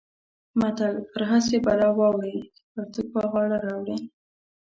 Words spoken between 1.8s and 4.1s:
واوړې چې پرتوګ پر غاړه راوړې.